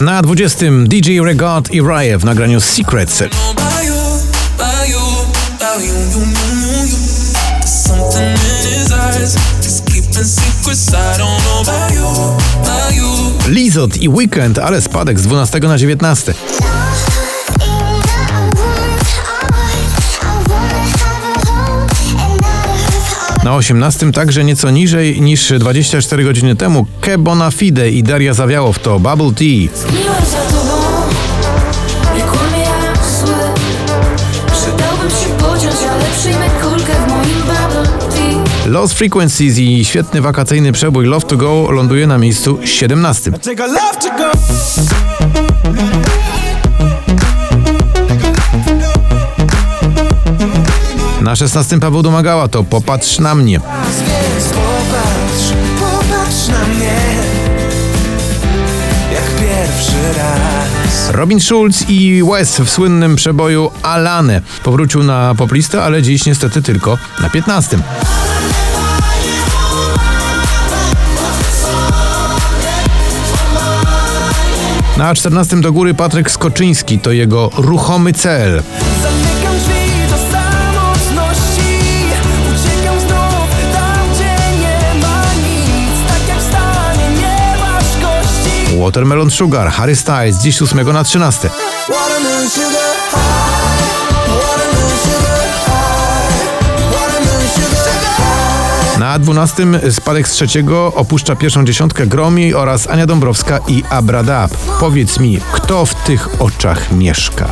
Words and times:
Na 0.00 0.22
20 0.22 0.86
DJ 0.86 1.20
Regot 1.20 1.74
i 1.74 1.80
Rye 1.80 2.18
w 2.18 2.24
nagraniu 2.24 2.60
Secrets. 2.60 3.22
Lizot 13.48 13.96
i 13.96 14.08
Weekend, 14.08 14.58
ale 14.58 14.80
spadek 14.80 15.20
z 15.20 15.22
12 15.22 15.60
na 15.60 15.78
19. 15.78 16.34
Na 23.48 23.54
18 23.54 24.12
także 24.12 24.44
nieco 24.44 24.70
niżej 24.70 25.20
niż 25.20 25.52
24 25.58 26.24
godziny 26.24 26.56
temu 26.56 26.86
Ke 27.00 27.18
Bona 27.18 27.50
Fide 27.50 27.90
i 27.90 28.02
Daria 28.02 28.34
Zawiałow 28.34 28.78
to 28.78 29.00
Bubble 29.00 29.32
Tea. 29.32 29.68
Lost 38.66 38.94
Frequencies 38.94 39.58
i 39.58 39.84
świetny 39.84 40.20
wakacyjny 40.20 40.72
przebój 40.72 41.06
Love 41.06 41.26
to 41.26 41.36
Go 41.36 41.70
ląduje 41.70 42.06
na 42.06 42.18
miejscu 42.18 42.58
17. 42.64 43.30
Na 51.28 51.36
16 51.36 51.80
Paweł 51.80 52.02
Domagała 52.02 52.48
to 52.48 52.64
Popatrz 52.64 53.18
na 53.18 53.34
mnie. 53.34 53.60
Więc 53.60 54.44
popatrz, 54.44 55.52
popatrz 55.80 56.48
na 56.48 56.64
mnie. 56.64 56.96
Jak 59.12 59.24
pierwszy 59.24 60.18
raz. 60.18 61.10
Robin 61.10 61.40
Schulz 61.40 61.84
i 61.88 62.22
West 62.32 62.58
w 62.60 62.70
słynnym 62.70 63.16
przeboju 63.16 63.70
Alane 63.82 64.42
powrócił 64.62 65.02
na 65.02 65.34
poplistę, 65.34 65.82
ale 65.82 66.02
dziś 66.02 66.26
niestety 66.26 66.62
tylko 66.62 66.98
na 67.20 67.30
15. 67.30 67.78
Na 74.96 75.14
14 75.14 75.60
do 75.60 75.72
góry 75.72 75.94
Patryk 75.94 76.30
Skoczyński 76.30 76.98
to 76.98 77.12
jego 77.12 77.50
ruchomy 77.56 78.12
cel. 78.12 78.62
Watermelon 88.88 89.30
Sugar, 89.30 89.70
Harry 89.70 89.96
Styles, 89.96 90.36
dziś 90.36 90.62
8 90.62 90.92
na 90.92 91.04
13. 91.04 91.50
Watermelon 91.88 92.50
sugar 92.50 92.96
high. 93.10 93.82
Watermelon 94.28 94.98
sugar 95.02 95.48
high. 95.64 96.92
Watermelon 96.92 97.48
sugar 97.54 98.00
high. 98.16 98.98
Na 98.98 99.18
12 99.18 99.66
spadek 99.90 100.28
z 100.28 100.32
trzeciego 100.32 100.92
opuszcza 100.94 101.36
pierwszą 101.36 101.64
dziesiątkę 101.64 102.06
Gromi 102.06 102.54
oraz 102.54 102.90
Ania 102.90 103.06
Dąbrowska 103.06 103.58
i 103.68 103.84
Abradab. 103.90 104.50
Powiedz 104.80 105.18
mi, 105.18 105.40
kto 105.52 105.86
w 105.86 105.94
tych 105.94 106.42
oczach 106.42 106.92
mieszka? 106.92 107.48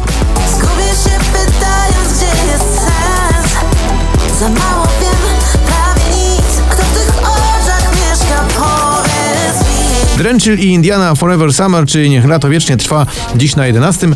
Drenchill 10.27 10.58
i 10.58 10.66
Indiana 10.72 11.14
Forever 11.14 11.55
Summer, 11.55 11.86
czyli 11.86 12.10
Niech 12.10 12.24
lato 12.24 12.48
wiecznie 12.48 12.76
trwa, 12.76 13.06
dziś 13.37 13.56
na 13.56 13.66
11. 13.66 14.09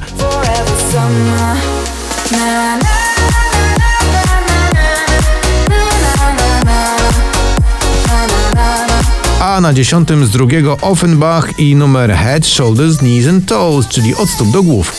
A 9.41 9.60
na 9.60 9.75
dziesiątym 9.75 10.26
z 10.26 10.31
drugiego 10.31 10.76
Offenbach 10.82 11.59
i 11.59 11.76
numer 11.76 12.15
Head, 12.15 12.47
Shoulders, 12.47 12.97
Knees 12.97 13.28
and 13.28 13.47
Toes, 13.47 13.88
czyli 13.88 14.15
od 14.15 14.31
stóp 14.31 14.50
do 14.50 14.62
głów. 14.62 14.92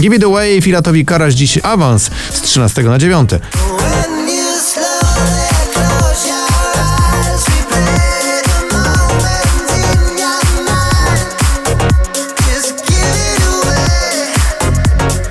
Give 0.00 0.16
it 0.16 0.24
away, 0.24 0.62
Filatowi 0.62 1.04
Karaś 1.04 1.34
dziś 1.34 1.58
awans 1.62 2.10
z 2.32 2.40
13 2.40 2.82
na 2.82 2.98
9. 2.98 3.30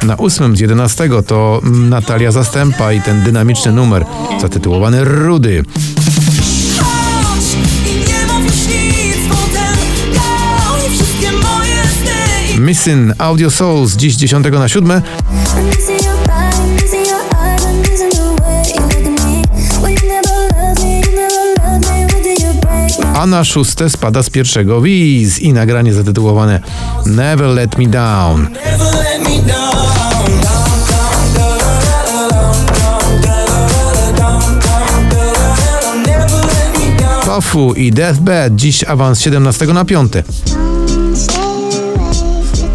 Na 0.04 0.16
ósmym 0.16 0.58
z 0.58 0.60
11 0.60 1.10
to 1.28 1.62
Natalia 1.64 2.32
Zastępa 2.32 2.94
i 2.94 3.02
ten 3.02 3.24
dynamiczny 3.24 3.72
numer 3.72 4.06
zatytułowany 4.42 5.04
Rudy. 5.04 5.64
Missing 12.60 13.14
Audio 13.18 13.52
Souls, 13.52 13.96
dziś 13.96 14.16
10 14.16 14.46
na 14.52 14.68
7. 14.68 15.02
A 23.14 23.26
na 23.26 23.44
szóste 23.44 23.90
spada 23.90 24.24
z 24.24 24.30
pierwszego 24.30 24.82
Wiz 24.82 25.40
i 25.40 25.54
nagranie 25.54 25.94
zatytułowane 25.94 26.60
Never 27.06 27.48
Let 27.48 27.78
Me 27.78 27.88
Down. 27.88 28.48
Tofu 37.26 37.74
i 37.74 37.92
Deathbed 37.92 38.56
dziś 38.56 38.84
awans 38.84 39.22
17 39.22 39.66
na 39.66 39.86
5 39.86 40.12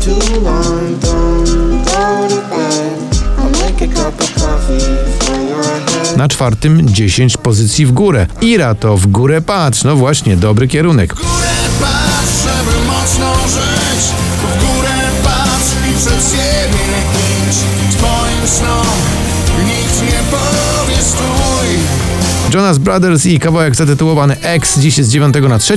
too 0.04 0.40
long, 0.40 0.98
don't 1.00 1.84
go 1.84 2.28
to 2.28 2.40
bed. 2.50 2.98
I'll 3.38 3.50
make 3.64 3.80
a 3.80 3.88
cup 3.88 4.20
of 4.20 4.34
coffee 4.34 4.78
for 5.18 5.40
your 5.40 5.64
head. 5.64 6.16
Na 6.16 6.28
czwartym 6.28 6.88
10 6.88 7.36
pozycji 7.36 7.86
w 7.86 7.92
górę. 7.92 8.26
Ira 8.40 8.74
to 8.74 8.96
w 8.96 9.06
górę 9.06 9.40
patrz, 9.40 9.84
no 9.84 9.96
właśnie, 9.96 10.36
dobry 10.36 10.68
kierunek. 10.68 11.14
górę 11.14 11.24
patrz, 11.80 12.42
żeby 12.42 12.86
mocno 12.86 13.34
żyć 13.48 14.04
W 14.38 14.64
górę 14.64 14.94
patrz 15.24 15.70
i 15.90 15.98
przed 15.98 16.30
siebie 16.30 16.84
idź 17.50 17.96
Twoim 17.96 18.48
snom 18.48 18.86
nikt 19.66 20.02
nie 20.02 20.18
powie 20.30 21.02
stój 21.02 21.68
Jonas 22.54 22.78
Brothers 22.78 23.26
i 23.26 23.38
kawałek 23.38 23.74
zatytułowany 23.74 24.36
X 24.42 24.78
dziś 24.78 24.98
jest 24.98 25.10
z 25.10 25.12
9 25.12 25.34
na 25.48 25.58
3. 25.58 25.76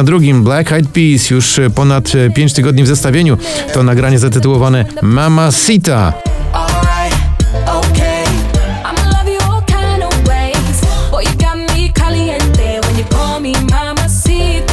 Na 0.00 0.04
drugim 0.04 0.44
Black 0.44 0.72
Eyed 0.72 0.88
Peas 0.88 1.30
już 1.30 1.60
ponad 1.74 2.12
5 2.34 2.52
tygodni 2.52 2.82
w 2.82 2.86
zestawieniu 2.86 3.38
to 3.74 3.82
nagranie 3.82 4.18
zatytułowane 4.18 4.84
Mama 5.02 5.52
Sita. 5.52 6.12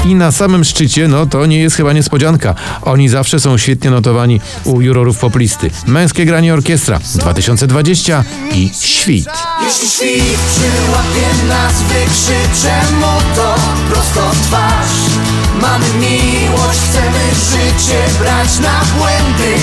I 0.06 0.15
na 0.15 0.31
samym 0.31 0.63
szczycie, 0.63 1.07
no 1.07 1.25
to 1.25 1.45
nie 1.45 1.59
jest 1.59 1.75
chyba 1.75 1.94
niespodzianka. 1.94 2.56
Oni 2.81 3.09
zawsze 3.09 3.39
są 3.39 3.57
świetnie 3.57 3.89
notowani 3.89 4.41
u 4.63 4.81
jurorów 4.81 5.19
poplisty. 5.19 5.69
Męskie 5.88 6.25
granie 6.25 6.53
orkiestra 6.53 7.00
2020 7.15 8.24
i 8.53 8.69
Świt. 8.81 9.29
Jeśli 9.63 9.88
świt 9.89 10.39
przyłapie 10.50 11.47
nas, 11.47 11.74
wykrzyczę 11.81 12.81
mu 13.00 13.35
to. 13.35 13.56
Mamy 15.62 15.86
miłość, 15.94 16.80
chcemy 16.89 17.19
życie 17.51 18.04
brać 18.19 18.59
na 18.59 18.81
błędy, 18.98 19.56